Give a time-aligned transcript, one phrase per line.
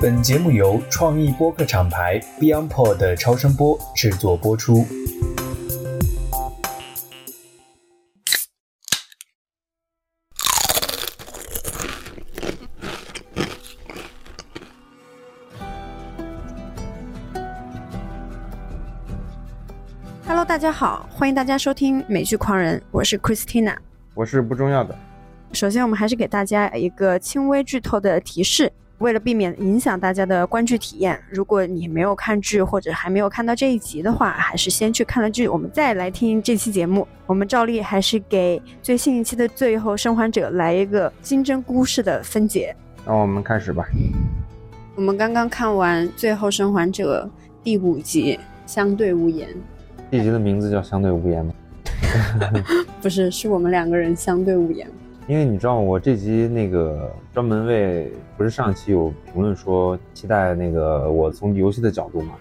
[0.00, 4.84] 本节目由创意播客厂牌 BeyondPod 的超声波制作播出。
[20.26, 23.76] Hello，大家好，欢迎大家收听美剧狂人，我是 Christina。
[24.14, 24.94] 我是不重要的。
[25.52, 37.06] 首先，我们还是给大家一个轻微剧透的提示，为了避免影响大家的观剧体验，如果你没有看剧或者还没有看到这一集的话，还是先去看了剧，我们再来听这期节目。
[37.26, 42.74] 我们照例还是给最新一期的《最后生还者》来一个金针菇式的分解。
[43.04, 43.86] 那我们开始吧。
[44.94, 47.28] 我们刚刚看完《最后生还者》
[47.62, 48.34] 第五集
[48.66, 49.48] 《相对无言》，
[50.10, 51.52] 这集的名字叫《相对无言》吗？
[53.02, 54.88] 不是，是我们两个人相对无言。
[55.28, 62.34] 因为你知道，我这集那个专门为不是上期有评论说期待那个我从游戏的角度嘛，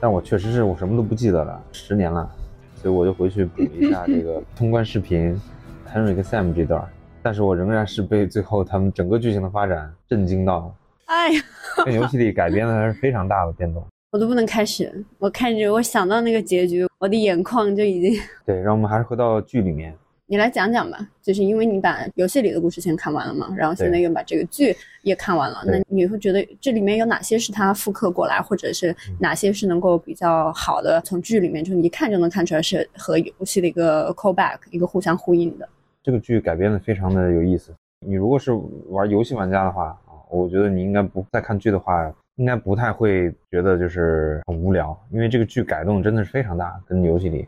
[0.00, 2.28] 但我确实是我什么都不记得了，十年了，
[2.74, 5.40] 所以我就回去补一下这个 通关视频
[5.88, 6.84] ，Henry 跟 Sam 这段，
[7.22, 11.40] 但是我仍然是被最后他们整个剧情的发展震惊到，哎呀，
[11.84, 13.80] 跟游戏里改编的还是非常大的变动。
[14.10, 18.20] 我都不能开始，我看着我想到那个结局，我的眼眶就已经。
[18.44, 19.94] 对，让我们还是回到剧里面。
[20.26, 35.68] 你来讲讲吧，就是因为你把游戏里的故事先看完了嘛，然后现在又把这个剧也看完了，那你会觉得这里面有哪些是他复刻过来，或者是哪些是能够比较好的从剧里面就你一看就能看出来是和游戏的一个 callback，一个互相呼应的。
[36.02, 37.72] 这个剧改编的非常的有意思，
[38.06, 38.52] 你如果是
[38.88, 42.12] 玩游戏玩家的话啊，我觉得你应该不再看剧的话。
[42.36, 47.46] 应该不太会觉得就是很无聊，因为这个剧改动真的是非常大，跟游戏里，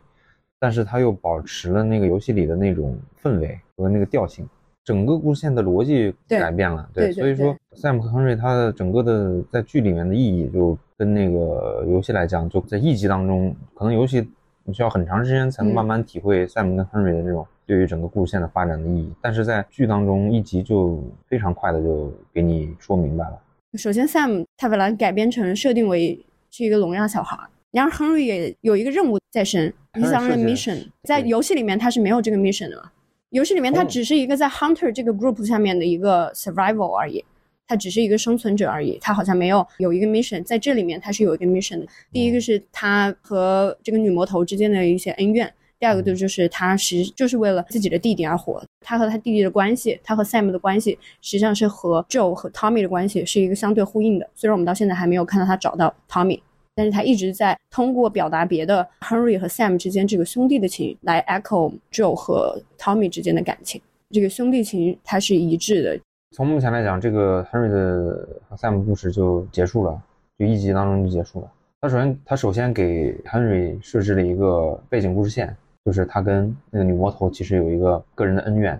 [0.59, 4.49] 但是它又保持了那个游戏里的那种氛围和那个调性，
[4.85, 14.27] 整个故事线的逻辑改变了，对，所以说塞姆和亨瑞他的整个的在剧里面的意义就跟那个游戏来讲，就在一集当中，可能游戏
[14.65, 23.39] 你需要很长时间才能慢慢体会塞姆跟亨瑞的这种对于整个故事线的发展的意义，但是在剧当中一集就非常快的就给你说明白了。
[23.75, 27.37] 首先，Sam 他本来改编成设定为是一个聋哑小孩，
[27.73, 32.91] 然后 Henry 也有一个任务在身，，is on a mission，在游戏里面他是没有这个 mission 的嘛？
[33.31, 37.23] 游戏里面他只是一个在 Hunter 这个 group 下面的一个 survival 而已，
[37.67, 41.87] 他只是一个生存者而已，他好像没有有一个 mission，在这里面他是有一个 mission 的。
[42.13, 45.53] 第一个是他和这个女魔头之间的一些恩怨。
[45.79, 54.27] 第二个就就是他实就是为了自己的弟弟而活，他和他弟弟的关系，他和 Sam 的关系，实际上是和 Joe 和 Tommy 的关系是一个相对呼应的。
[54.35, 56.41] 虽然我们到现在还没有看到他找到 Tommy，
[56.77, 63.81] 但是他一直在通过表达别的 Henry 和 Sam 之间这个兄弟的情来 echo Joe 和 Tommy 之间的感情。
[64.11, 65.99] 这个兄弟情它是一致的。
[66.37, 69.99] 从目前来讲，这个 Henry 的和 Sam 故事就结束了，
[70.39, 71.51] 就一集当中就结束了。
[71.81, 75.57] 他首先他首先给 Henry 设置了一个背景故事线。
[75.87, 78.77] 就是他跟那个女魔头其实有一个个人的恩怨，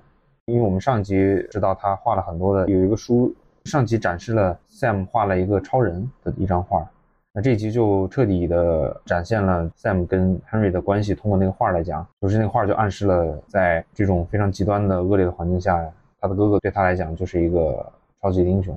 [0.47, 1.15] 因为我们上集
[1.49, 3.33] 知道他画了很多的，有一个书，
[3.65, 6.85] 上集展示了 Sam 画了一个超人的一张画，
[7.37, 11.15] 那这集就彻底的展现了 Sam 跟 Henry 的关系。
[11.15, 15.87] 通过那个画来讲，就是那个画就暗示了，在这种非常极端的恶劣的环境下，
[16.19, 17.93] 他的哥哥对他来讲就是一个
[18.23, 18.75] 超级英雄。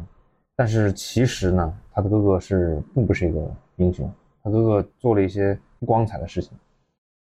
[0.58, 3.40] 但是其实呢，他的哥哥是并不是一个
[3.78, 4.12] 英雄，
[4.44, 6.52] 他哥哥做了一些不光彩的事情。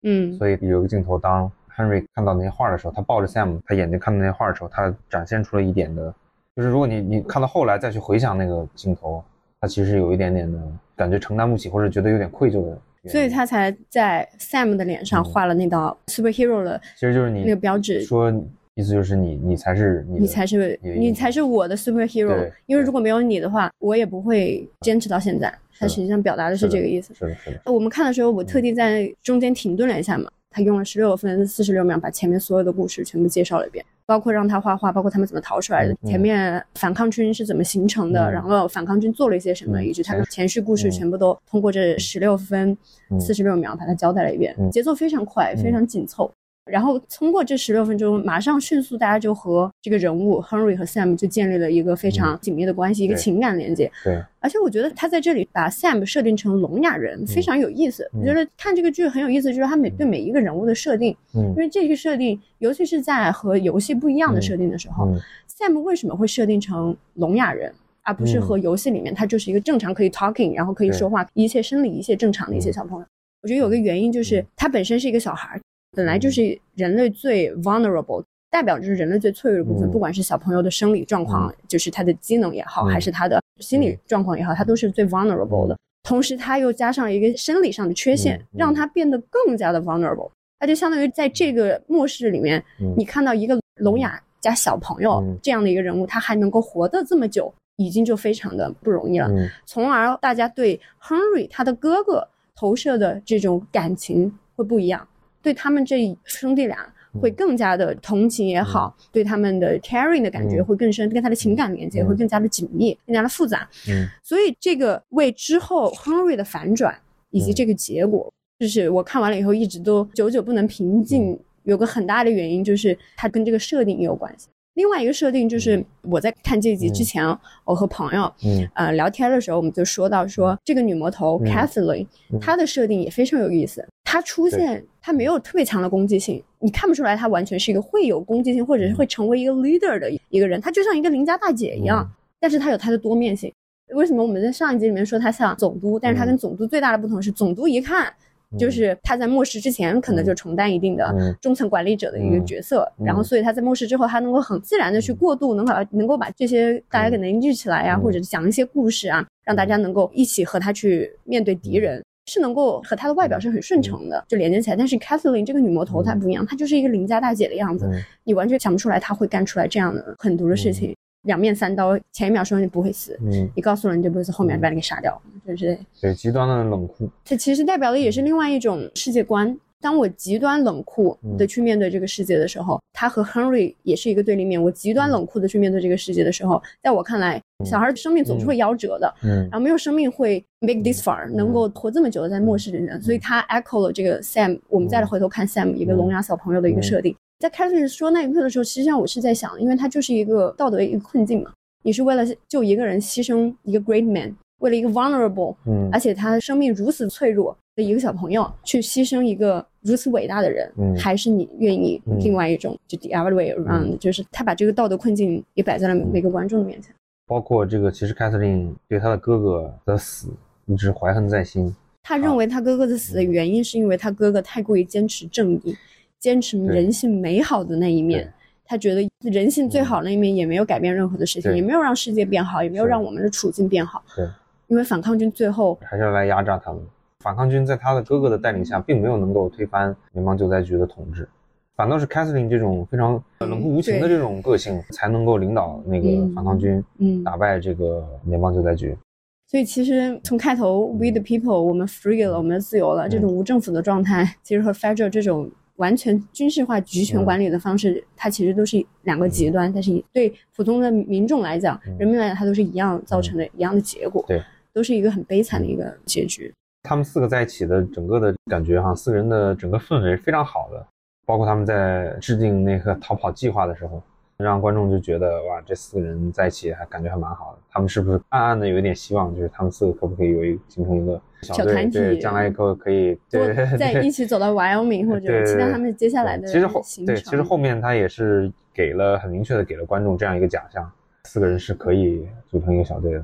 [0.03, 6.13] 嗯，所以有一个镜头，当 Henry 看到那些画的时候，他抱着 Sam，他眼睛看到那些画的时候，他展现出了一点的，
[6.55, 9.23] 就是如果你你看到后来再去回想那个镜头，
[9.59, 10.59] 他其实有一点点的
[10.95, 12.77] 感觉承担不起，或者觉得有点愧疚的，
[13.09, 18.31] 所以他才在 Sam 的脸上画了那道 superhero 的，其实就是你那个标志，说
[18.75, 25.53] 意思就是你你才是你才是你才是我的 superhero，因为如果没有你的话，我也不会坚持到现在。
[25.79, 27.13] 他实际上表达的是这个意思。
[27.15, 27.71] 是的，是的。
[27.71, 30.29] 我们看的时候，我特地在中间停顿了一下嘛。
[30.53, 42.77] 他用了十六分四十六秒，把前面所有的故事全部介绍了一遍，包括让他画画，包括他们怎么逃出来的，前面反抗军是怎么形成的，然后反抗军做了一些什么，以及他们前世故事全部都通过这十六分
[43.19, 46.31] 四十六秒把它交代了一遍，节奏非常快，非常紧凑。
[46.65, 53.91] 然后通过这十六分钟，马上迅速，大家就和这个人物 Henry 和 Sam 就建立了一个非常紧密的关系，一个情感连接。
[54.01, 58.09] 对，而且我觉得他在这里把 Sam 设定成聋哑人，非常有意思。
[58.13, 65.13] 我觉得看这个剧很有意思，就是他每对每一个人物的设定，嗯，因为这个设定，尤其是在和游戏不一样的设定的时候
[65.49, 67.73] ，Sam 为什么会设定成聋哑人，
[68.03, 73.05] 而不是和游戏里面他就是一个正常可以 talking，然后可以说话，一切生理一切正常的一些小朋友？
[73.41, 75.59] 我觉得有个原因就是他本身是一个小孩。
[75.93, 79.91] 本来就是人类最 vulnerable，代表就是人类最脆弱的部分，嗯。
[79.91, 85.77] 不管是小朋友的生理状况，就是他的机能也好，嗯还是他的心理状况也好，他都是最 vulnerable 的。
[86.03, 90.29] 同时，他又加上一个生理上的缺陷，让他变得更加的 vulnerable。
[90.59, 92.93] 他就相当于在这个末世里面，嗯。
[92.97, 95.37] 你看到一个聋哑加小朋友嗯。
[95.41, 99.27] 这样的一个人物，他还能够活得这么久，已经就非常的不容易了。
[99.29, 99.47] 嗯。
[99.65, 105.07] 从而大家对 Henry 他的哥哥投射的这种感情会不一样，
[105.43, 106.77] 对他们这兄弟俩
[107.21, 113.69] 会更加的同情也好，对他们的 caring 的感觉嗯会更深，跟他的情感连接嗯会更加的紧密，更加的复杂。
[113.87, 116.97] 嗯所以这个为之后 Henry 的反转
[117.29, 124.47] 以及嗯这个结果，就是我看完了以后一直都久久不能平静，有个很大的原因就是它跟这个设定也有关系。
[124.75, 127.23] 另外一个设定就是我在看这集之前，
[127.63, 133.87] 我和朋友嗯呃聊天的时候，我们就说到说这个女魔头嗯 Kathleen，、嗯她的设定也非常有意思。
[134.13, 140.61] 她出现，他没有特别强的攻击性，你看不出来他完全是一个会有攻击性，或者是会成为一个 leader 的一个人。
[140.61, 142.09] 他就像一个邻家大姐一样，嗯。
[142.39, 143.51] 但是他有他的多面性。
[143.95, 146.27] 为什么我们在上一集里面说他像总督，但是她嗯。
[146.27, 148.13] 跟总督最大的不同是，总督一看
[148.55, 151.35] 就是他在末世之前可能就承担一定的嗯。
[151.41, 153.07] 中层管理者的一个角色，嗯。
[153.07, 158.01] 然后所以他在末世之后，他能够很自然的去过渡，能把能够把这些大家给凝聚起来呀、嗯。
[158.03, 162.03] 或者讲一些故事啊，让大家能够一起和他去面对敌人。
[162.25, 164.75] 是能够和她的外表是很顺承的，就连接起来。
[164.75, 168.01] 但是 Catherine 这个女魔头她不一样，她就是一个邻家大姐的样子，嗯。
[168.23, 170.95] 你完全想不出来她会干出来这样的狠毒的事情。
[171.23, 179.57] 两面三刀，前一秒说你不会死，嗯，你告诉了你就不会死，后面把你给杀掉，就是对，极端的冷酷，这其实代表的也是另外一种世界观。
[179.83, 184.63] 当我极端冷酷的去面对这个世界的时候，他和 Henry 也是一个对立面。
[184.63, 189.41] 我极端冷酷的去面对这个世界的时候，在我看来，小孩的生命总是会夭折的，嗯。
[189.51, 194.57] 然后没有生命会 make this far，能够活这么久的在末世的人，所以他 echo 了这个 Sam。
[194.69, 201.51] 我们再来回头看 Sam 一个聋哑小朋友的一个设定，在 Catherine 说那一刻的时候，实际上我是在想，因为他就是一个道德一个困境嘛，
[201.83, 204.33] 你是为了救一个人牺牲一个 great man，
[204.63, 205.55] 为了一个 vulnerable。
[205.67, 216.93] 嗯而且他生命如此脆弱的一个小朋友，去牺牲一个如此伟大的人，嗯还是你愿意嗯另外一种，就 the other way around，、就是他把这个道德困境也摆在了每个观众的面前。
[217.27, 220.29] 包括这个，其实凯瑟琳对她的哥哥的死
[220.65, 221.73] 一直怀恨在心。
[222.01, 225.75] 他认为他哥哥的死的原因是因为他哥哥太过于坚持正义，
[226.19, 228.31] 坚持人性美好的那一面对。
[228.65, 234.03] 他觉得人性最好那一面也没有改变任何的事情，也没有让世界变好，也没有让我们的处境变好。
[234.15, 234.27] 对，
[234.73, 236.81] 因为反抗军最后还是要来压榨他们。
[237.19, 241.29] 反抗军在他的哥哥的带领下，并没有能够推翻联邦救灾局的统治，
[241.75, 247.23] 反倒是凯瑟琳这种非常冷酷无情的这种个性，才能够领导那个反抗军，嗯。
[247.23, 248.97] 打败这个联邦救灾局。
[249.45, 259.71] 所以其实从开头，we the people，我们 free 了，我们自由了，这种无政府的状态，其实和 federal 这种完全军事化集权管理的方式，它其实都是两个极端。
[259.71, 264.41] 但是对普通的民众来讲，人民来讲，它都是一样造成的一样的结果，对，
[264.73, 266.53] 都是一个很悲惨的一个结局。
[266.83, 270.85] 他们四个在一起的整个的感觉哈，四个人的整个氛围是非常好的，
[271.25, 274.03] 包括他们在制定那个逃跑计划的时候，
[274.37, 277.59] 让观众就觉得哇，这四个人在一起还感觉还蛮好的。
[277.69, 290.91] 他们是不是暗暗的有一点希望，就是他们四个可不可以有一形成一个小，小团体对，将来以后可以在 一起走到 Wyoming 或者对期待他们接下来的其实后对，其实后面他也是给了很明确的给了观众这样一个假象，
[291.29, 293.23] 四个人是可以组成一个小队的。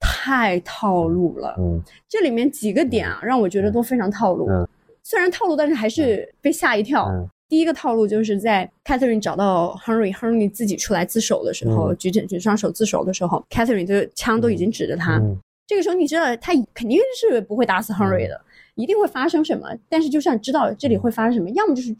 [0.00, 1.54] 太套路了。
[1.58, 1.80] 嗯。
[2.08, 4.48] 这里面几个点啊，让我觉得都非常套路。
[4.50, 4.66] 嗯。
[5.02, 7.06] 虽然套路，但是还是被吓一跳。
[7.10, 7.28] 嗯。
[7.48, 11.96] 第一个套路就是在 Catherine 找到 Henry，Henry 自己出来自首的时候，嗯。
[11.96, 15.18] 举起举双手自首的时候，Catherine 的枪都已经指着他。
[15.18, 15.38] 嗯。
[15.66, 18.40] 这个时候你知道他肯定是不会打死 Henry 的，
[18.74, 19.68] 一定会发生什么。
[19.88, 21.96] 但是就算知道这里会发生什么，要么就是嗯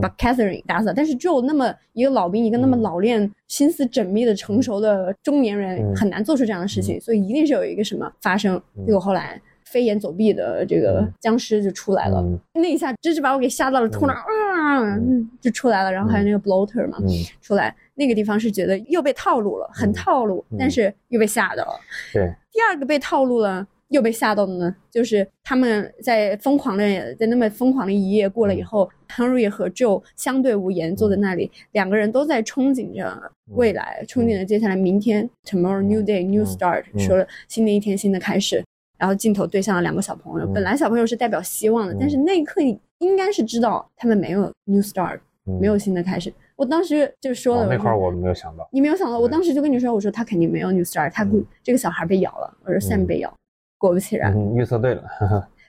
[0.00, 2.82] 把 Catherine 打死了，但是 Joe 那么一个老兵，一个那么嗯。
[2.82, 5.94] 老练、心思缜密的成熟的中年人，嗯。
[5.96, 8.60] 很难做出这样的事情，所以一定是有一个什么发生。
[8.86, 11.12] 结果后来飞檐走壁的这个嗯。
[11.20, 12.38] 僵尸就出来了，嗯。
[12.54, 15.28] 那一下真是把我给吓到了，突然啊、嗯。
[15.40, 17.08] 就出来了，然后还有那个 bloater 嘛、嗯。
[17.42, 19.92] 出来，那个地方是觉得又被套路了，很嗯。
[19.92, 20.56] 套路，嗯。
[20.58, 21.80] 但是又被吓到了。
[22.12, 22.34] 对。
[22.50, 23.66] 第二个被套路了。
[23.88, 36.46] 又被吓到的呢，就是他们在疯狂的在那么疯狂的一夜过了以后，Henry 和 Joe 相对无言坐在那里，两个人都在憧憬着未来，憧憬着接下来明天 tomorrow new day new 嗯。
[36.46, 36.98] start，、嗯。
[36.98, 38.64] 说了新的一天新的开始，
[38.98, 40.52] 然后镜头对向了两个小朋友，嗯。
[40.52, 41.96] 本来小朋友是代表希望的，嗯。
[42.00, 45.58] 但是那一刻你应该是知道他们没有 new start，、嗯。
[45.60, 46.32] 没有新的开始。
[46.56, 48.68] 我当时就说了，哦那块儿我没有想到。
[48.72, 53.06] 你没有想到，我当时就跟你说，我说他肯定没有 new start，他估、嗯这个小孩被咬了，我说 Sam 嗯。
[53.06, 53.32] 被咬，
[53.78, 55.02] 果不其然，嗯，预测对了。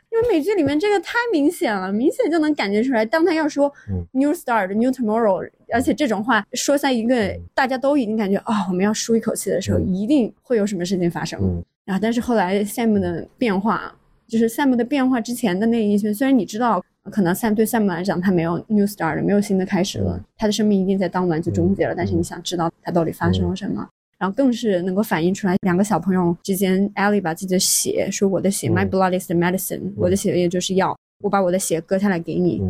[0.10, 3.06] 因为美剧里面这个太明显了，明显就能感觉出来。
[3.06, 3.72] 当他要说
[4.14, 11.62] “new start, new tomorrow”，而且这种话说在一个大家都已经感觉啊，我们要舒一口气的时候，一定会有什么事情发生。
[11.86, 13.94] 然后，但是后来 Sam 的变化，
[14.28, 21.94] 就是 Sam 的变化之前的那一圈，虽然你知道，可能 Sam 对 Sam 来讲他没有 new start，没有新的开始了，他的生命一定在当晚就终结了。
[21.94, 23.88] 但是你想知道他到底发生了什么？
[24.20, 32.64] 然后更是能够反映出来两个小朋友之间，Ellie 把自己的血说：“我的血，My blood is the medicine，我的血液就是药，我把我的血割下来给你。”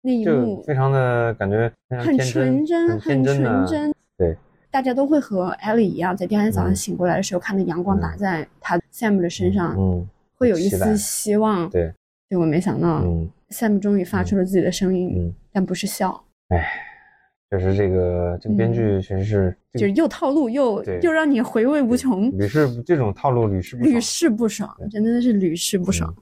[0.00, 3.94] 那一幕非常的感觉很纯真，很纯真。
[4.16, 4.36] 对，
[4.70, 11.68] 大家都会和 Ellie 一样，在第二天早上醒过来的时候，看到阳光打在他 Sam 的身上，嗯，会有一丝希望。
[11.68, 11.92] 对，
[12.30, 13.04] 结果没想到
[13.50, 16.24] ，Sam 终于发出了自己的声音，但不是笑。
[16.48, 16.93] 哎。
[17.50, 26.12] 就是这个这个编剧确实是，就是又套路又又让你回味无穷，屡试这种套路屡试屡试不爽，真的是屡试不爽。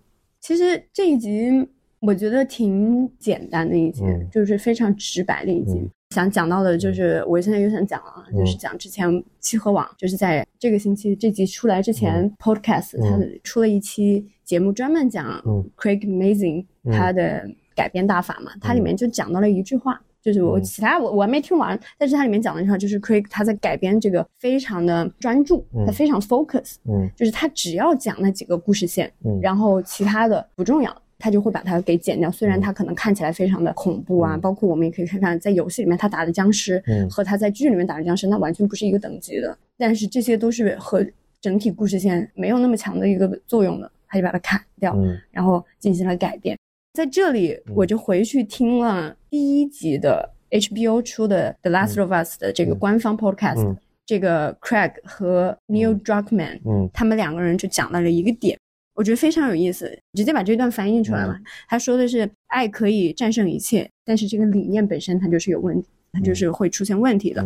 [0.40, 1.66] 其实这一集
[2.00, 5.88] 我觉得挺简单的一集，就是非常直白的一集。
[6.10, 15.40] 想讲到的就是我现在又想讲了，就是讲之前七和网，就是在这个星期这集出来之前，Podcast 它出了一期节目，专门讲
[15.78, 20.02] Craig Mazin 他的改编大法嘛，它里面就讲到了一句话。
[20.22, 32.30] 就是我其他我我还没听完，但是它里面讲的话就是 Craig 他在改编这个非常的专注，他非常 focus，嗯，就是他只要讲那几个故事线，嗯，然后其他的不重要，他就会把它给剪掉。
[32.30, 41.04] 虽然他可能看起来非常的恐怖啊，包括我们也可以看看在游戏里面他打的僵尸，嗯，和他在剧里面打的僵尸那完全不是一个等级的，但是这些都是和
[41.40, 46.56] 整体故事线没有那么强的一个作用的，他就把它砍掉，嗯，然后进行了改变。
[46.92, 53.76] 在这里，我就回去听了第一集的 HBO 出的《The Last of Us》的这个官方 podcast。
[54.04, 58.58] 这个 Craig 和 Neil Druckmann，嗯，他们两个人就讲到了一个点，
[58.94, 61.38] 我觉得非常有意思，直接把这段翻译出来了。
[61.68, 67.42] 他说的是，爱可以战胜一切，但是这个理念本身它就是有问题，它就是会出现问题的。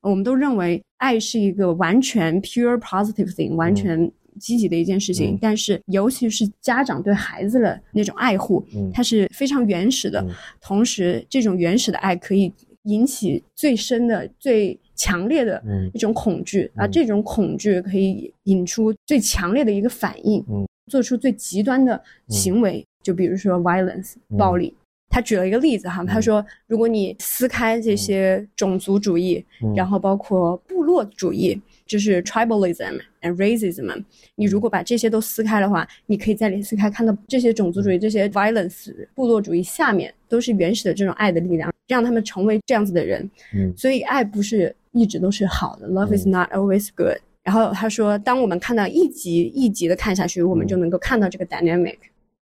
[0.00, 4.10] 我们都认为爱是一个完全 pure positive thing，完全。
[4.38, 10.24] 积极的一件事情，但是尤其是家长对孩子的那种爱护，它是非常原始的。
[10.60, 12.52] 同时，这种原始的爱可以
[12.84, 20.42] 引起最深的、最强烈的一种恐惧，而这种恐惧可以引出最强烈的一个反应，
[20.90, 22.84] 做出最极端的行为。
[23.02, 24.74] 就比如说 violence 暴力。
[25.10, 29.42] 他举了一个例子哈，他说，如果你撕开这些种族主义，
[29.74, 31.58] 然后包括部落主义。
[31.88, 34.04] 就是 tribalism and racism，
[34.36, 43.28] 你如果把这些都撕开的话，你可以在里撕开看到这些种族主义、这些 violence、部落主义下面都是原始的这种爱的力量，让他们成为这样子的人。
[43.54, 47.16] 嗯，所以爱不是一直都是好的，love is not always good。
[47.42, 51.96] 然后他说，当我们看到一集一集的看下去，我们就能够看到这个 dynamic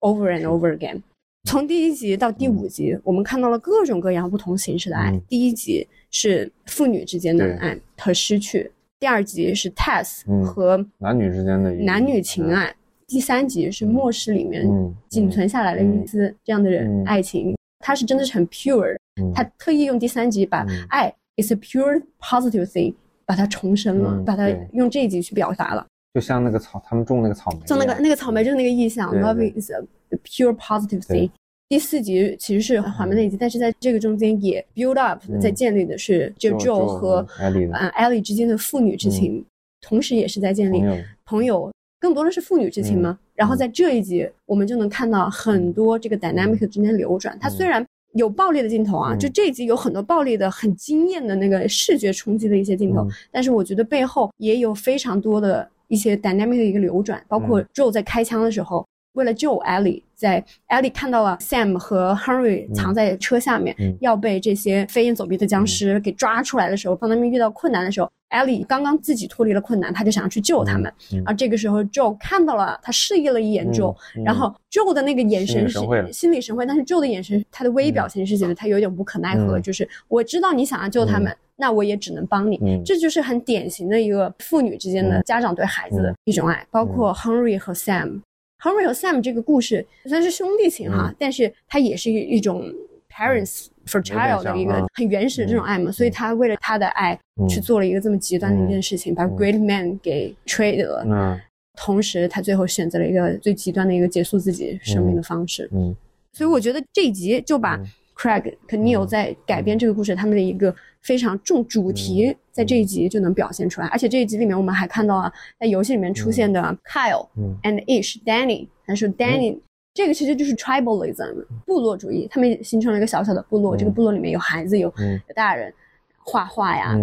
[0.01, 1.01] over and over again。
[1.45, 5.19] 从第一集到第五集，我们看到了各种各样不同形式的爱。
[5.27, 8.69] 第一集是父女之间的爱和失去。
[9.01, 12.72] 第二集是 Tess 和男女之间的男女情爱，
[13.08, 14.63] 第三集是末世里面
[15.10, 18.96] 仅存下来的一丝这样的人爱情，它是真的是很 pure，
[19.34, 22.93] 他特意用第三集把爱 is a pure positive thing
[23.25, 29.81] 把它重生了，把它用这一集去表达了，就像那个草，他们种那个草莓，种那个那个草莓就是那个意象，love is a
[30.24, 31.31] pure positive thing。
[31.72, 37.25] 第四集其实是缓慢的一集，但是在这个中间也 build up，在建立的是就 Joe 和
[37.72, 39.42] 啊 Ellie 之间的父女之情，
[39.80, 40.84] 同时也是在建立
[41.24, 43.18] 朋友，更多的是父女之情嘛。
[43.36, 47.40] 然后在这一集，我们就能看到很多这个 dynamic 之间流转。
[47.40, 47.86] 它虽然
[48.16, 58.86] 有暴力的镜头啊，就这一集有很多暴力的、很惊艳的那个视觉冲击的一些镜头，但是我觉得背后也有非常多的一些 dynamic 的一个流转，包括 Joe 在开枪的时候。
[59.13, 70.91] 为了救艾莉，在艾莉看到了 Sam 和 Henry 藏在车下面，要被这些飞檐走壁的僵尸给抓出来的时候，当他们遇到困难的时候，艾莉刚刚自己脱离了困难，他就想要去救他们。
[71.25, 75.80] 而这个时候，Joe 看到了，他示意了一眼 Joe，然后 Joe 的那个眼神是
[76.13, 82.82] 心领神会，但是 Joe 的眼神，他的微表情是觉得他有点无可奈何，就是我知道你想要救他们，那我也只能帮你。
[82.86, 88.22] 这就是很典型的一个父女之间的家长对孩子的一种爱，包括 Henry 和 Sam。
[88.62, 92.72] Henry 和 Sam 这个故事虽然是兄弟情哈，但是它也是一一种
[93.10, 101.03] parents for child 的一个很原始的这种爱嘛，所以他为了他的爱去做了一个这么极端的一件事情，把 Great Man 给 trade 了。
[101.06, 101.41] 嗯，
[101.75, 105.68] 同时他最后选择了一个最极端的一个结束自己生命的方式。
[105.74, 105.96] 嗯，
[106.32, 107.77] 所以我觉得这一集就把
[108.22, 110.75] Craig 和 Neil 在改编这个故事他们的一个。
[111.04, 117.28] 非常重主题，在这一集就能表现出来，而且这一集里面我们还看到了在游戏里面出现的 Kyle
[117.63, 118.68] and Ish Danny。
[118.86, 119.58] 他说 Danny
[119.96, 125.74] 这个其实就是 tribalism 部落主义，他们形成了一个小小的部落，这个部落里面有孩子，有有大人，
[126.20, 126.96] 画画呀，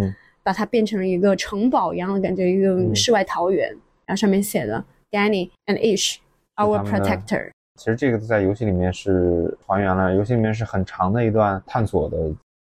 [0.44, 3.68] 把它变成了一个城堡一样的感觉，一个世外桃源。
[4.06, 6.18] 然后上面写的 Danny and Ish,
[6.54, 7.50] our protector。
[7.78, 12.18] 其实这个在游戏里面是还原了，游戏里面是很长的一段探索的，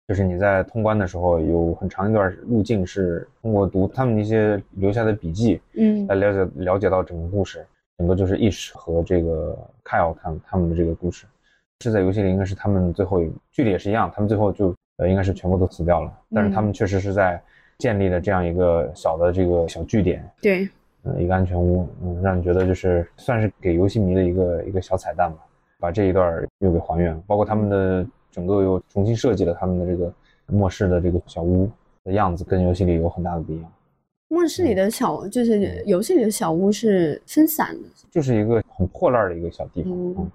[0.06, 7.64] 就是你在通关的时候有很长一段路径是通过读他们那些留下的笔记，嗯，来了解了解到整个故事。
[7.98, 11.24] 整个就是 Ish 和这个 Kyle 他们他们的这个故事，
[11.80, 17.42] 是在游戏里应该是他们最后剧里也是一样，他们最后就呃应该是全部都死掉了，但是他们确实是在
[17.78, 20.68] 建立了这样一个小的这个小据点，对，
[21.06, 25.38] 嗯，一个安全屋，嗯，让你觉得就是算是给游戏迷的一个一个小彩蛋吧，
[25.78, 30.12] 把这一段又给还原，包括他们的整个又重新设计了他们的这个
[30.46, 31.70] 末世的这个小屋
[32.04, 33.72] 的样子，跟游戏里有很大的不一样。
[34.28, 39.92] 末世里的小就是游戏里的小屋是分散的，就是一个很破烂的一个小地方。
[39.92, 40.30] 嗯，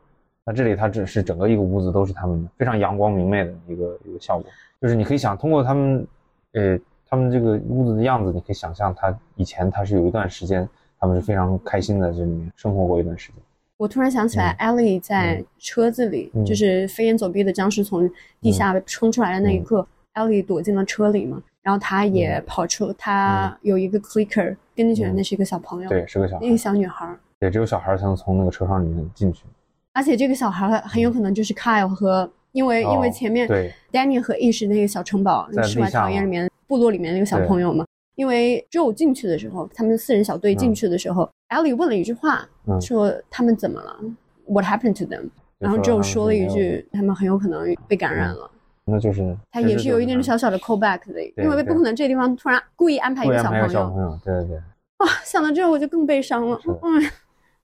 [0.45, 4.49] 那这里它只是整个一个屋子都是他们的，非常阳光明媚的一个一个效果。
[4.81, 6.07] 就是你可以想通过他们，
[6.53, 6.79] 呃，
[7.11, 13.41] 他们这个屋子的样子，你可以想象他以前他是有一段时间，他们是非常开心的这里面生活过一段时间。
[13.75, 21.43] 我突然想起来，Ellie 在车子里，就是飞檐走壁的僵尸从地下冲出来的那一刻，Ellie 躲进了车里嘛。
[21.61, 29.43] 然后他也跑出，他有一个 clicker 跟进去的，那是一个小朋友，对，是个小，那个小女孩，对，只有小孩才能从那个车窗里面进去。
[29.91, 33.47] 而且这个小孩很有可能就是 Kyle 和，因为因为前面
[33.91, 37.85] Danny 和 Ish 那个小城堡、世外桃源里面部落里面那个小朋友嘛，
[38.15, 42.47] 因为 Joe 进去的时候，他们四人小队进去的时候，Ellie 问了一句话，
[42.79, 43.99] 说他们怎么了
[44.45, 45.31] ？What happened to them？
[45.59, 48.49] 然后 Joe 说了一句，他们很有可能被感染了。
[48.85, 53.67] 那就是他也是有一点小小的 callback 的，因为不可能这地方突然故意安排一个小朋友。
[53.67, 54.55] 小朋友，对对对。
[54.99, 56.57] 哇， 想到这我就更悲伤了。
[56.65, 57.01] 嗯。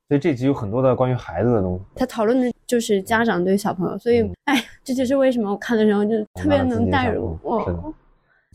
[0.10, 1.84] 所以这集有很多的关于孩子的东西。
[1.96, 7.38] 他讨论的就是家长对小朋友，所以哎，这就是为什么我看的时候就特别能代入。
[7.44, 7.94] 哦。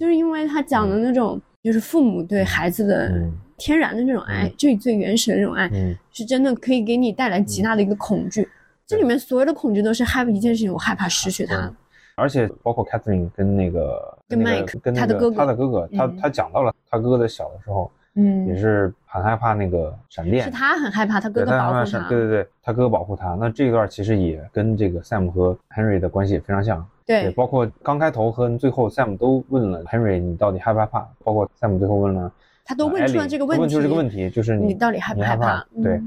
[0.02, 3.08] 就是因为他讲的那种，就是父母对孩子的
[3.56, 5.70] 天然的那种爱，最最原始的那种爱，
[6.10, 8.48] 是真的可以给你带来极大的一个恐惧。
[8.84, 11.72] 这里面所有的恐惧都是害怕一件事情，我害怕失去他。
[12.16, 23.36] 而且包括 Catherine 跟那个跟 Mike 跟他的哥哥，他的哥哥，他他讲到了他哥哥在小的时候，嗯，也是很害怕那个闪电，是他很害怕他哥哥保护他，对对对，他哥哥保护他。
[23.38, 32.32] 那这一段其实也跟这个 Sam 和 Henry 的关系也非常像，对，包括刚开头和最后 Sam 都问了 Henry 你到底害不害怕，包括 Sam 最后问了，
[32.64, 35.66] 他都问出了这个问题，问出这个问题就是你到底害不害怕？
[35.82, 36.00] 对，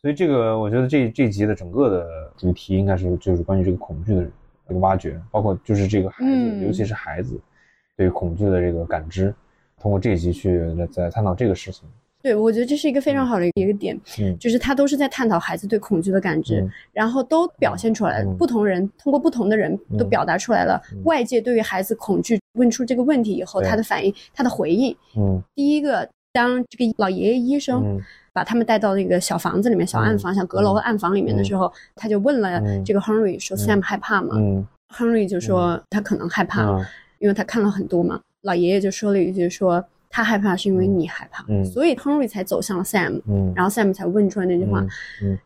[0.00, 4.26] 所以这个我觉得这这集的整个的主题应该是就是关于这个恐惧的。
[4.68, 7.38] 这个挖掘，包括就是这个孩子，尤其是孩子
[7.96, 9.34] 对恐惧的这个感知，
[9.78, 10.62] 通过这一集去
[10.92, 11.86] 在探讨这个事情。
[12.22, 13.98] 对，我觉得这是一个非常好的一个点，
[14.38, 18.32] 就是他都是在探讨孩子对恐惧的感知，然后都表现出来了。
[18.34, 24.96] 不同人通过不同的人都表达出来了外界对于孩子恐惧问出这个问题以后他的反应，他的回应。
[25.16, 28.00] 嗯，第一个，当这个老爷爷医生。
[28.34, 34.34] 把他们带到那个小房子里面，小暗房、小阁楼和暗房里面的时候，他就问了这个 Henry 说：“Sam 害怕吗
[34.88, 36.62] ？”Henry 就说他可能害怕，
[37.18, 38.18] 因为他看了很多嘛。
[38.40, 43.20] 老爷爷就说了一句说：“他害怕是因为你害怕。”所以 Henry 才走向了 Sam，
[43.56, 44.86] 然后 Sam 才问出来那句话。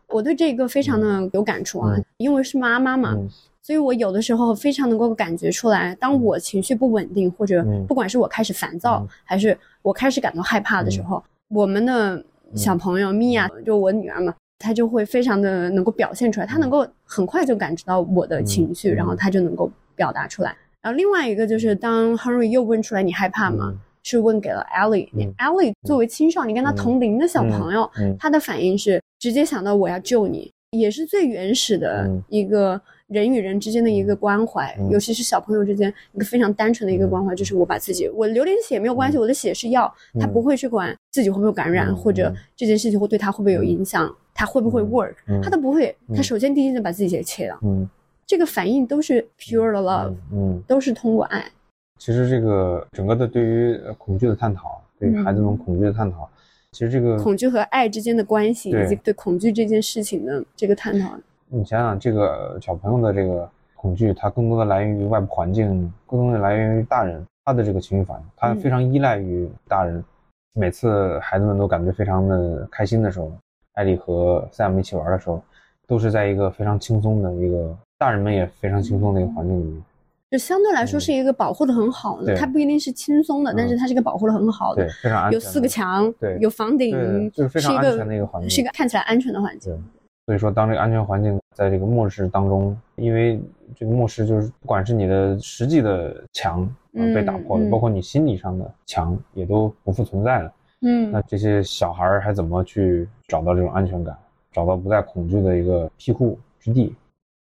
[0.09, 3.17] 我对这个非常的有感触啊，因为是妈妈嘛，
[3.63, 12.23] 所以我有的时候非常能够感觉出来，当我情绪不稳定，或者不管是我开始烦躁，还是我开始感到害怕的时候，我们的。
[12.55, 20.55] 小朋友米娅就我女儿嘛，她就会非常的能够表现出来，她能够很快就感知到我的情绪，然后她就能够表达出来。
[20.81, 23.73] 然后另外一个就是，当 Henry 又问出来你害怕吗？
[24.09, 25.09] 是问给了 Ellie。
[25.37, 27.89] Ellie 作为青少年跟他同龄的小朋友，
[28.19, 32.79] 他的反应是直接想到我要救你，也是最原始的一个。
[33.07, 39.89] 人与人之间的一个关怀，尤其是小朋友之间一个非常单纯的一个关怀，就是我把自己，我流点血没有关系，我的血是药，
[40.19, 47.89] 他不会去管自己会不会感染，或者这件事情会对他会不会有影响，他会不会 work，他都不会，他首先第一件把自己给切了，嗯，
[48.25, 51.49] 这个反应都是 pure love，嗯，都是通过爱。
[51.97, 56.29] 其实这个整个的对于恐惧的探讨，对于孩子们恐惧的探讨，
[56.71, 61.15] 其实这个恐惧和爱之间的关系，以及对恐惧这件事情的这个探讨。
[61.49, 70.03] 你想想，这个小朋友的这个恐惧，它更多的来源于外部环境，更多的来源于大人他的这个情绪反应，他非常依赖于大人。
[70.53, 73.31] 每次孩子们都感觉非常的开心的时候，
[73.73, 75.41] 艾丽和 Sam 一起玩的时候，
[75.87, 79.83] 都是在一个非常轻松的一个大人们也非常轻松的一个环境里面，
[80.29, 82.35] 就相对来说是一个保护的很好的。
[82.35, 85.33] 它不一定是轻松的，但是它是一个保护的很好的，对，非常安全。
[85.33, 89.71] 有四个墙，对，有房顶，就是非常安全的一个环境，是一个看起来安全的环境。
[90.25, 93.39] 所以说，当这个安全环境在这个末世当中，因为
[93.73, 100.53] 这个末世就是不管是你的实际的墙被打破了，包括你心理上的墙也都不复存在了。
[100.81, 104.13] 嗯，那这些小孩儿还怎么去找到这种安全感，
[104.51, 106.93] 找到不再恐惧的一个庇护之地？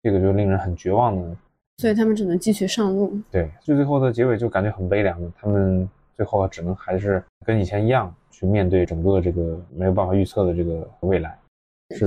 [0.05, 1.37] 这个就令人很绝望的。
[1.78, 3.18] 所以他们只能继续上路。
[3.30, 11.38] 对，最最后的结尾就感觉很悲凉的，他们最后只能还是跟以前一样去面对整个这个没有办法预测的这个未来。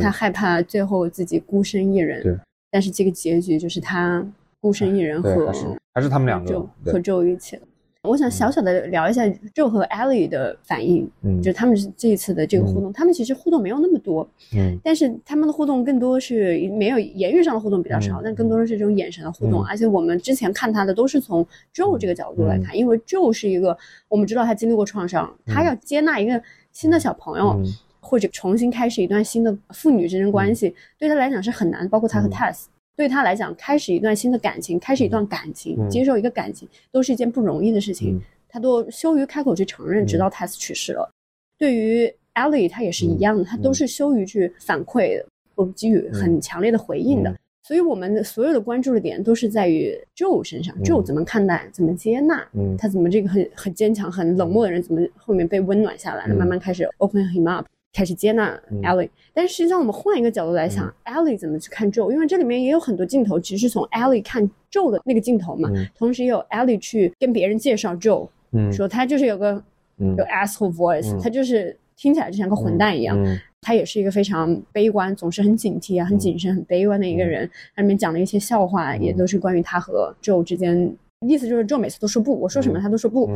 [0.02, 2.22] 他害怕最后自己孤身一人。
[2.24, 2.36] 对，
[2.72, 4.26] 但是这个结局就是他
[4.60, 5.54] 孤身一人和
[5.94, 7.62] 还是他们两个和周一起了。
[8.04, 27.62] 我想小小的聊一下 Joe 和 Ellie 的反应，嗯，就是他们是这一次的这个互动，他们其实互动没有那么多，嗯，但是他们的互动更多是没有言语上的互动比较少，但更多的是这种眼神的互动，而且我们之前看他的都是从 Joe 这个角度来看，因为 Joe 是一个我们知道他经历过创伤，他要接纳一个新的小朋友，
[28.00, 32.68] 或者重新开始一段新的父女之间关系，对他来讲是很难，包括他和 Tess。
[33.00, 38.20] 对他来讲，开始一段新的感情，开始一段感情，接受一个感情，都是一件不容易的事情。
[38.50, 41.10] 他都羞于开口去承认，直到 Tess 去世了。
[41.58, 45.24] 对于 Ellie，他也是一样的，他都是羞于去反馈，
[45.56, 47.34] 或给予很强烈的回应的。
[47.64, 52.46] 所以，我们所有的关注的点都是在于 Joe 身上，Joe 怎么看待，怎么接纳，
[52.78, 57.66] 他怎么这个很很坚强、很冷漠的人，怎么后面被温暖下来了，慢慢开始 open him up。
[57.94, 62.12] 开始接纳 Ellie，但是实际上我们换一个角度来想，Ellie 怎么去看 Joe？
[62.12, 65.70] 因为这里面也有很多镜头，其实是从 Ellie 看 Joe 的那个镜头嘛。
[65.98, 68.30] 同时也有 Ellie 去跟别人介绍 Joe，
[68.72, 69.62] 说他就是有个
[69.98, 73.18] 有 asshole voice，他就是听起来就像个混蛋一样。
[73.62, 77.50] 他也是一个非常悲观，总是很警惕啊、很谨慎、很悲观的一个人。
[77.76, 80.96] 他里面讲的一些笑话，也都是关于他和 Joe 之间，
[81.28, 83.30] 意思就是 Joe 每次都说不，我说什么他都说不，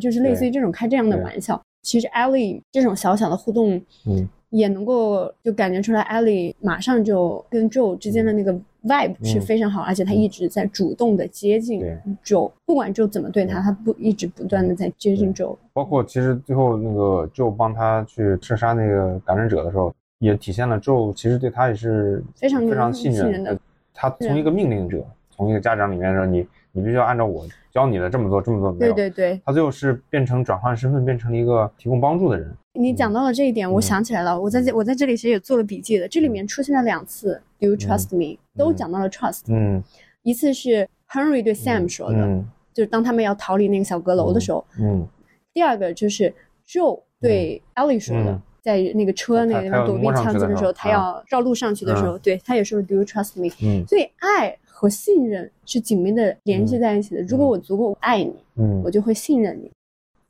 [0.00, 1.62] 就是类似于这种开这样的玩笑。
[1.84, 11.84] 其实 Ellie 这种小小的互动，嗯，也能够就感觉出来，Ellie 马上就跟 Joe 之间的那个 vibe 是非常好，而且他一直在主动的接近
[12.24, 15.56] Joe，不管 Joe 怎么对他，他不一直不断的在接近 Joe。
[15.74, 23.58] 包括其实最后那个 Joe 帮他去射杀那个感染者的时候，也体现了 Joe 其实对他也是非常非常信任的。
[23.92, 26.46] 他从一个命令者，从一个家长里面说你。
[26.76, 28.92] 你必须要按照我教你的这么做，这么做没有？
[28.92, 32.52] 对对对，他最后是变成转换身份，变成了一个提供帮助的人。
[32.72, 36.08] 你讲到了这一点，我想起来了，我在这我在这里其实也做了笔记的。
[36.08, 38.38] 这里面出现了两次，Do you trust me？
[38.56, 39.42] 都讲到了 trust。
[39.46, 39.80] 嗯，
[40.24, 44.64] 一次是 Henry 对 Sam 说的，就是当他们要逃离那个小阁楼的时候。
[44.80, 45.06] 嗯。
[45.52, 46.34] 第二个就是
[46.66, 53.54] Joe 对 Ellie 说的，在那个车那个地方躲避枪击的时候，他要绕路上去的时候，对他也说 Do you trust me？
[53.62, 53.86] 嗯。
[53.86, 54.58] 所以爱。
[54.84, 57.22] 和信任是紧密的联系在一起的。
[57.22, 59.70] 如果我足够爱你，嗯，我就会信任你。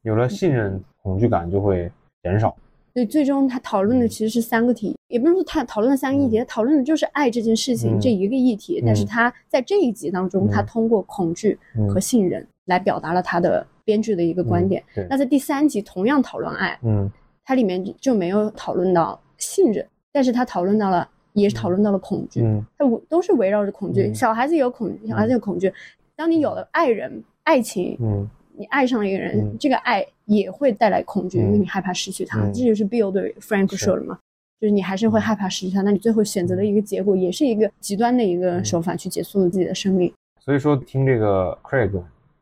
[0.02, 1.90] 有了信任，恐惧感就会
[2.22, 2.56] 减少。
[2.92, 8.80] 所以最终他讨论的其实是三个题，也不是说他讨论了三个议题，他讨论的就是爱这件事情这一个议题。
[8.86, 11.58] 但是他在这一集当中，他通过恐惧
[11.92, 14.80] 和信任来表达了他的编剧的一个观点。
[15.10, 17.10] 那在第三集同样讨论爱，嗯，
[17.44, 21.08] 它里面就没有讨论到信任，但是他讨论到了。
[21.34, 22.42] 也讨论到了恐惧，
[22.78, 24.12] 它我都是围绕着恐惧。
[24.14, 25.72] 小孩子也有恐惧，小孩子有恐惧。
[26.16, 32.40] 当你有了爱人、爱情，嗯，你爱上了一个人，这个爱也会带来恐惧，因为你害怕失去他。
[32.52, 34.18] 这就是 Bill 对 Frank 说的嘛，
[34.60, 35.82] 就是你还是会害怕失去他。
[35.82, 40.12] 那你最后选择的一个结果，也是一个极端的一个手法去结束了自己的生命。
[40.40, 41.90] 所以说，听这个 Craig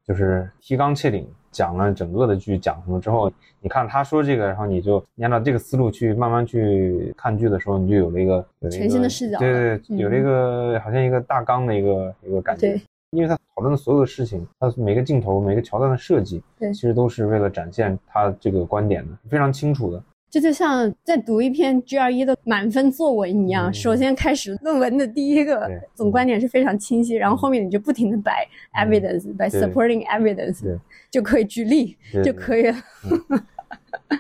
[0.07, 1.27] 就是提纲挈领。
[1.53, 12.73] 讲了整个的剧讲什么之后，你看他说这个，然后你就按照这个思路去慢慢去看剧的时候，你就有了一个全新的视角，对对，有了一个好像一个大纲的一个一个感觉。
[12.73, 20.03] 对，因为他讨论的所有的事情，他每个镜头、每个桥段的设计，对，其实都是为了展现他这个观点的，非常清楚的。
[20.33, 30.63] 这就像在读一篇 GRE 的满分作文一样，首先开始论文的第一个总观点是非常清晰，然后后面你就不停的摆 evidence，摆 supporting evidence，
[31.11, 32.77] 就可以举例就可以了。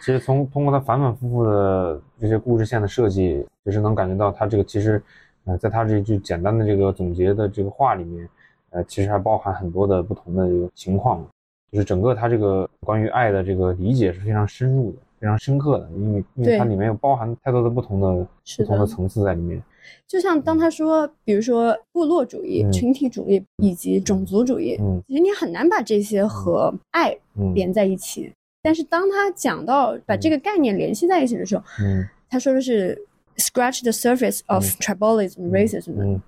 [0.03, 5.03] 其实从通过他反反复复的这些故事线的设计，就是能感觉到他这个其实，
[5.46, 8.29] 呃，在他这句简单的这个总结的这个话里面，
[8.68, 11.27] 呃，其实还包含很多的不同的一个情况，
[11.72, 14.98] 就是整个他这个关于爱的这个理解是非常深入的。
[15.22, 19.62] 非常深刻的，因为因为它里面有包含太多的不同的不同的层次在里面。
[20.08, 25.00] 就像当他说，比如说部落主义、群体主义以及种族主义，嗯。
[25.06, 27.16] 其实你很难把这些和爱
[27.54, 28.32] 连在一起。
[28.62, 32.04] 但是当他讲到把这个概念联系在一起的时候，嗯。
[32.28, 33.00] 他说的是
[33.37, 36.20] scratch the surface of tribalism, racism。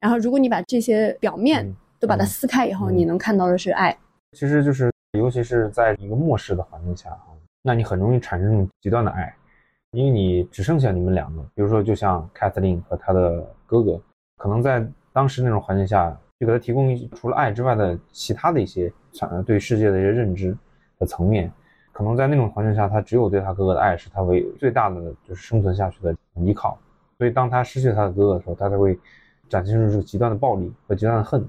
[0.00, 3.96] 然后如果你把这些表面都把它撕开以后，你能看到的是爱。
[4.32, 7.10] 其实就是，尤其是在一个末世的环境下
[7.62, 9.32] 那你很容易产生这种极端的爱，
[9.92, 11.40] 因为你只剩下你们两个。
[11.54, 14.00] 比如说，就像 Kathleen 和他的哥哥，
[14.36, 18.92] 可能在当时那种环境下，就给他提供除了爱之外的其他的一些
[19.46, 20.56] 对世界的一些认知
[20.98, 21.52] 的层面。
[21.92, 26.78] 可能在那种环境下，他只有对他哥哥的爱是他唯最大的就是生存下去的依靠。
[27.18, 28.98] 所以当他失去他的哥哥的时候，他才会
[29.48, 31.46] 展现出这个极端的暴力和极端的恨。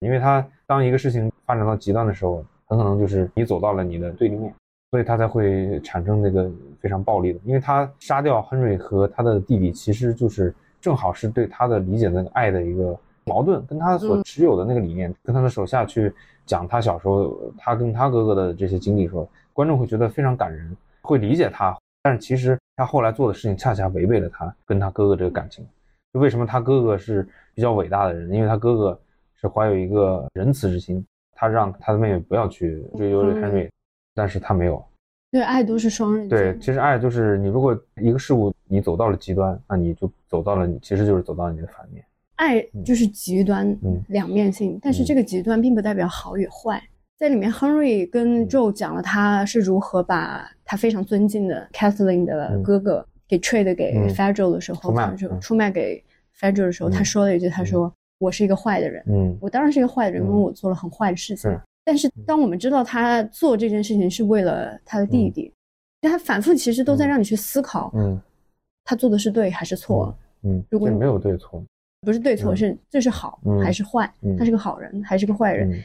[0.00, 4.52] 因为他当一个事情发展到极端的时候，很可能就是你走到了你的对立面，
[4.96, 7.38] 所以他才会产生那个非常暴力的。
[7.44, 16.10] 因为他杀掉亨瑞和他的弟弟，其实就是正好是对他的理解的那个爱的一个矛盾，跟他所持有的那个理念，跟他的手下去
[16.46, 21.76] 讲他小时候他跟他哥哥的这些经历，说观众会觉得非常感人，会理解他。
[22.02, 25.62] 但是其实他后来做的事情恰恰违背了他跟他哥哥这个感情。
[26.14, 28.32] 就为什么他哥哥是比较伟大的人？
[28.32, 28.98] 因为他哥哥。
[29.38, 31.04] 是怀有一个仁慈之心，
[31.34, 33.68] 他让他的妹妹不要去追究这 Henry，
[34.16, 34.84] 但是他没有。
[35.30, 36.38] 对，爱都是双刃剑。
[36.38, 42.02] 对，其实爱就是你如果一个事物你走到了极端，那你就走到了，你其实就是走到了你的反面。
[42.36, 43.76] 爱就是极端，
[44.08, 46.82] 两面性，但是这个极端并不代表好与坏。
[47.18, 54.94] 在里面，Henry 跟 Joe 讲了他是如何把他非常尊敬的 Kathleen 的哥哥给 trade 给 Federal 的时候，
[55.40, 56.02] 出卖给
[56.40, 57.92] Federal 的时候，他说了一句，他说。
[58.18, 61.50] 我是一个坏的人，嗯，我当然是一个坏的人，因为我做了很坏的事情。
[61.86, 65.52] 但是当我们知道他做这件事情是为了他的弟弟，
[66.02, 68.20] 他反复其实都在让你去思考，嗯，
[68.84, 70.12] 他做的是对还是错？
[70.42, 71.62] 嗯，如果没有对错，
[72.00, 74.12] 不是对错，是这是好还是坏？
[74.36, 75.80] 他是个好人还是个坏人？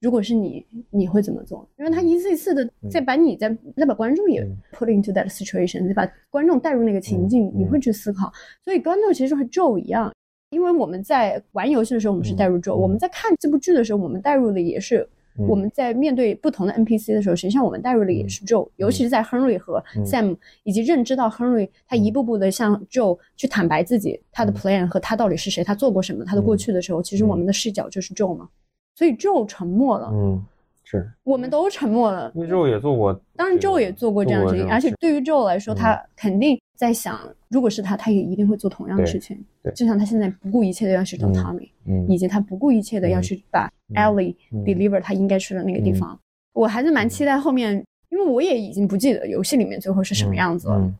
[0.00, 1.68] 如果是你，你会怎么做？
[1.78, 8.32] 因为他一次一次的在把你在在把观众也 put into that situation，在把观众带入那个情境，你会去思考。
[8.64, 10.12] 所以观众其实和 Joe 一样。
[10.50, 18.68] 因为我们在玩游戏的时候，我们是带入 Joe；我们在看这部剧的时候，我们带入的也是我们在面对不同的 NPC 的时候，实际上我们带入的也是 Joe。
[18.76, 28.48] 尤其是在 Henry 和 Sam 以及认知到 Henry 他一步步的向 Joe 去坦白自己他的 plan 和他到底是谁，他做过什么，他的过去的时候，其实我们的视角就是 Joe 嘛。
[28.94, 30.10] 所以 Joe 沉默了。
[30.12, 30.44] 嗯。
[30.82, 32.32] 是，我们都沉默了。
[32.34, 37.16] 因为 Joe 也做过，当然 Joe 也做过这样的事情，而且对于 Joe 来说，他肯定在想，
[37.48, 39.40] 如果是他，他也一定会做同样的事情。
[39.62, 46.18] 对，就像他现在不顾一切的要去找 Tommy，嗯，以及他不顾一切的要去把 Ellie deliver 他应该去的那个地方。
[46.52, 47.72] 我还是蛮期待后面，
[48.10, 50.92] 因为我也已经不记得游戏里面最后是什么样子了。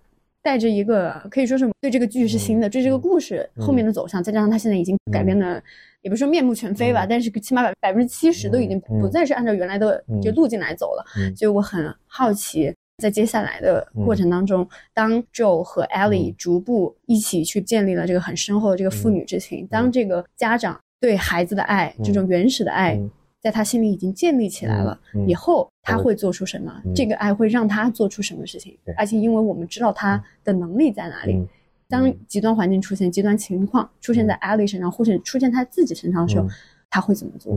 [0.42, 5.62] 带着一个可以说是对这个剧是新的，对这个故事后面的走向，再加上他现在已经改变的，
[6.00, 11.04] 也不是说面目全非吧，但是起码百百分之七十都已经不再是按照原来的就路径来走了。
[11.36, 23.00] 所以我很好奇，在接下来的过程当中，当 Joe 和 Ellie 逐步一起去建立了这个很深厚的这个父女之情，当这个家长对孩子的爱，这种原始的爱。
[23.42, 26.70] 在他心里已经建立起来了，以后他会做出什么？
[26.94, 28.76] 这个爱会让他做出什么事情？
[28.98, 31.42] 而且，因为我们知道他的能力在哪里，
[31.88, 36.46] 当极端环境出现、极端情况出现在艾莉身上，或者出现他自己身上的时候，
[36.90, 37.56] 他会怎么做？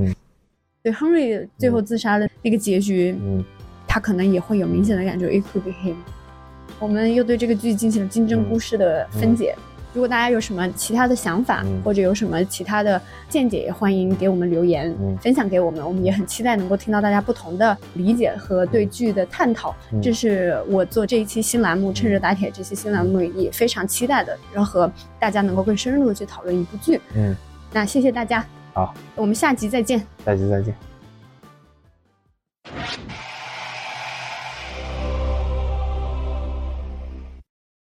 [0.82, 3.14] 对，Henry 最后自杀的那个结局，
[3.86, 5.28] 他可能也会有明显的感觉。
[5.28, 5.98] It could be him。
[6.80, 9.54] 我们又对这个剧进行了金针菇式的分解。
[9.94, 15.86] 如果大家有什么其他的想法，或者有什么其他的见解，也欢迎给我们留言，分享给我们。
[15.86, 19.76] 我们也很期待能够听到大家不同的理解和对剧的探讨。
[20.02, 27.00] 这是我做这一期新栏目《趁热打铁》这期新栏目也非常期待的，然后和大家能够更深入的去讨论一部剧。
[27.16, 27.36] 嗯，
[27.72, 28.44] 那谢谢大家。
[28.74, 30.00] 好，我们下集再见。
[30.26, 30.74] 下集再见。